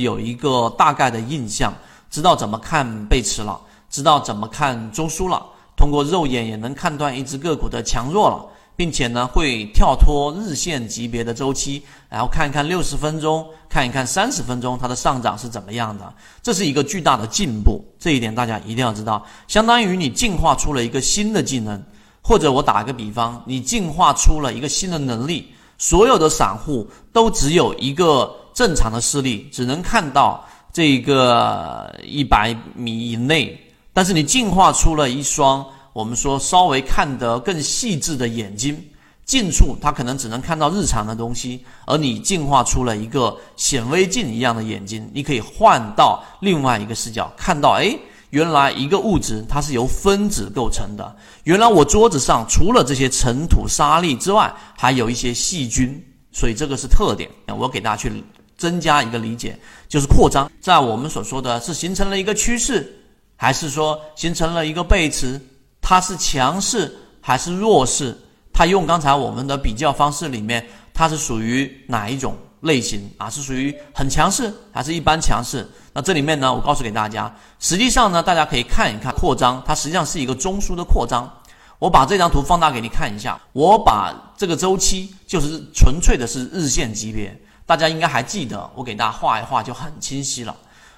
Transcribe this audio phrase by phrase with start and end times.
[0.00, 1.72] 有一个大概的印象，
[2.10, 3.60] 知道怎么看背驰了，
[3.90, 5.44] 知道怎么看中枢了，
[5.76, 8.46] 通过肉眼也能判断一只个股的强弱了。
[8.78, 17.82] 并且呢，会跳脱日线级别的周期，然后看一看六十分钟，看一看三十分钟它的上涨是怎么样的，这是一个巨大的进步。
[17.98, 21.82] 这一点大家一定要知道，相当于你进化出了一个新的技能，
[22.20, 25.50] 或者我打个比方，你进化出了一个新的能力。
[25.78, 30.42] 所有的散户都只有一个正常的视力，只能看到
[30.72, 33.54] 这个一百米以内，
[33.92, 35.62] 但是你进化出了一双。
[35.92, 38.82] 我们说稍微看得更细致的眼睛，
[39.24, 47.94] 近处它可能只能看到日常的东西，而你进化出了一个显微镜一样的眼睛，你可以换到另外一个视角，看到哎，
[48.28, 57.30] 原来一个物质它是由分子构成的，原来我桌子上除了这些尘土沙粒之外，还有一些细菌，所以这个是特点。
[57.58, 58.22] 我给大家去
[58.56, 62.94] 增加一个理解，就是扩张，在我们所说的是形成了一个趋势，
[63.36, 65.40] 还是说形成了一个背驰？
[65.80, 68.16] 它是强势还是弱势？
[68.52, 73.28] 它用刚才我们的比较方式里面，它是属于哪一种类型啊？
[73.28, 75.68] 是属于很强势还是一般强势？
[75.92, 81.30] 那这里面呢，我告诉给大家，实际上呢，大家可以看一看扩张，它实际上是一个中枢的扩张。
[81.78, 90.54] 我把这张图放大给你看一下，我把这个周期就是纯粹的是日线级别，大家应该还记得，我给大家画一画就很清晰了。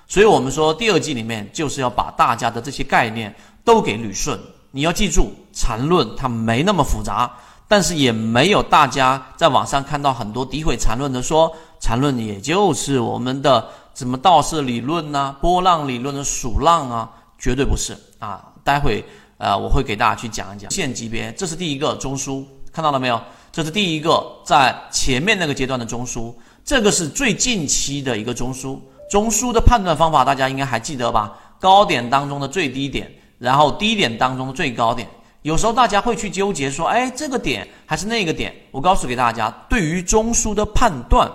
[0.07, 4.39] 所以我们说第二季里面就是要把大家的这些概念都给捋顺。
[4.71, 7.31] 你要记住，缠论它没那么复杂，
[7.67, 18.45] 但是也没有大家在网上看到很多诋毁缠论的说，缠论也就是我们的什么道氏理论呐、波浪理论的数浪啊，绝对不是啊。
[18.63, 19.03] 待会
[19.39, 23.19] 呃我会给大家去讲一讲线级别，这是第一个中枢，看到了没有？
[23.51, 26.33] 这是第一个在前面那个阶段的中枢，
[26.69, 28.79] 这个是最近期的一个中枢。
[29.09, 31.33] 中枢的判断方法大家应该还记得吧？
[31.59, 33.11] 高点当中的最低点。
[33.39, 35.09] 然后低点当中的最高点，
[35.43, 38.55] 有时候大家会去纠结说，哎，这个点还是那个点？
[38.71, 41.31] 我告诉给大家，对于中枢的判断，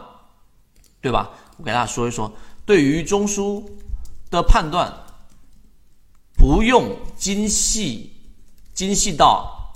[1.01, 1.31] 对吧？
[1.57, 2.31] 我给大家说一说，
[2.63, 3.63] 对于中枢
[4.29, 4.93] 的判断，
[6.37, 8.11] 不用精细，
[8.73, 9.73] 精细到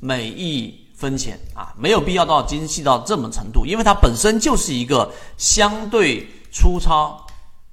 [0.00, 7.24] 每一分钱啊，没有必要到精细到这么程度，因为它本身就是一个相对粗糙、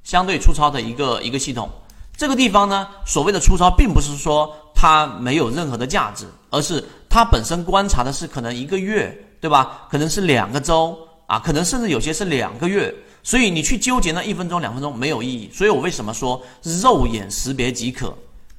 [0.03, 1.67] 相对粗糙的一个一个系统。
[2.15, 9.11] 这个地方呢，所谓的粗糙，并不是说它没有任何的价值，而是它本身观察的是可能一个月，
[9.41, 9.87] 对吧？
[9.89, 12.93] 可能是两个周啊，可能甚至有些是两个月。
[13.23, 15.49] 所以你去纠结那一分钟、两分钟没有意义。
[15.51, 18.15] 所以我为什么说肉眼识别即可？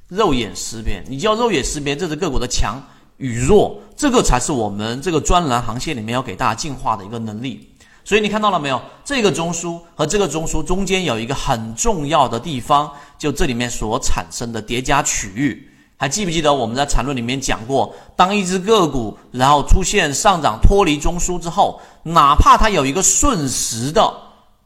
[0.09, 2.83] 肉眼识别，你就要肉眼识别这只个股的强
[3.19, 7.71] 与弱，这个才是我们这个专栏航线里面要给大家进化的一个能力。
[8.05, 8.81] 所以你看到了没有？
[9.05, 12.89] 这个中枢和这个中枢中间有一个很重要的地方，
[13.19, 17.93] 就这里面所产生的叠加区域，还记不记得我们在缠论里面讲过？
[18.15, 24.09] 当一只个股然后出现上涨脱离中枢之后，哪怕它有一个瞬时的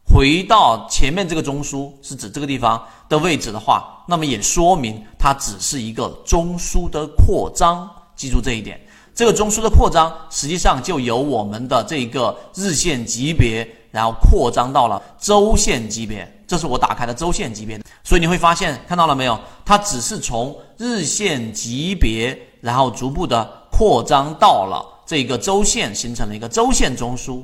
[0.05, 7.89] 回到前面这个中枢，是指这个地方的位置的话，那么也说明它只是一个中枢的扩张。
[8.21, 8.79] 记住这一点。
[9.15, 16.31] 这个中枢的扩张，实际上就由我们的这个日线级别，然后扩张到了周线级别。
[16.47, 19.41] 这是我打开的周线级别，所以你会发现，看到了没有？
[19.65, 27.41] 它只是从日线级别，然后逐步的扩张到了这个周线，形成了一个周线中枢。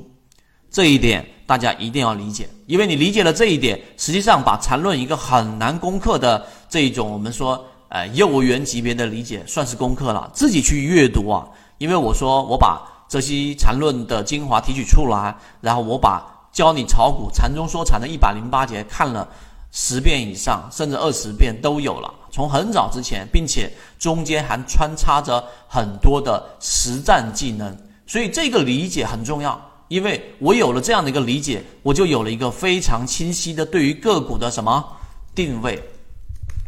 [0.71, 10.31] 这一点大家一定要理解，因为你理解了这一点，实际上把缠论一个很难攻克的这一种我们说呃幼儿园级别的理解，算是功课了。
[10.33, 11.47] 自己去阅读啊。
[11.79, 19.29] 因为我说我把这些缠论的精华提取出来，然后我把教你炒股缠中说禅的一百零八节看了
[19.71, 22.13] 十遍以上，甚至二十遍都有了。
[22.31, 27.77] 从很早之前，并且中间还穿插着很多的实战技能，
[28.07, 29.61] 所以这个理解很重要。
[29.89, 34.85] 因为我有了这样的一个理解，我就有了一个非常清晰的对于个股的什么
[35.35, 35.83] 定位，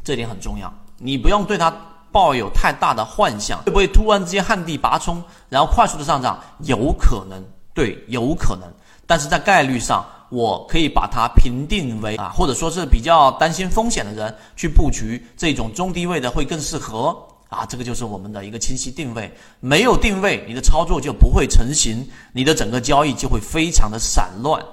[0.05, 0.73] 这点很重要。
[0.99, 1.75] 你不用对它。
[2.11, 6.41] 抱有太大的幻想，会不会突然之间旱地拔葱，然后快速的上涨？
[6.61, 8.67] 有可能，对，有可能。
[9.07, 17.15] 但是在概率上，我可以把它评定为啊，或者说是比较担心风险的人去布局这种中低位的会更适合
[17.51, 17.67] 啊。
[17.67, 19.31] 这个就是我们的一个清晰定位。
[19.61, 24.65] 没有定位，你的操作就不会成型，你的整个交易就会非常的散乱。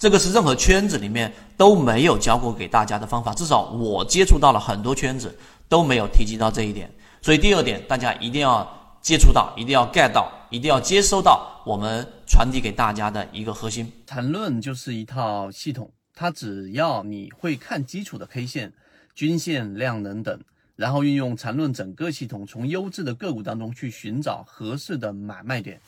[0.00, 5.38] 这个是任何圈子里面都没有教过给大家的方法，至少我接触到了很多圈子。
[5.72, 6.92] 都没有提及到这一点，
[7.22, 13.90] 所以第二点，大家一定要接触到，一定要 get 到，一定要接收到我们传递给大家的一个核心。
[14.06, 18.74] 缠论就是一套系统，它只要你会看基础的 K 线、
[19.14, 20.38] 均线、量能等，
[20.76, 25.80] 然后运用缠论整个系统，从优质的个股当中去寻找合适的买卖点。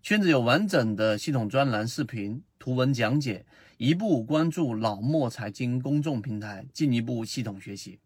[0.00, 3.44] 圈子有完整的系统专栏、视频、图文讲解，
[3.78, 7.98] 一步关注老莫财经公众平台，进一步系统学习。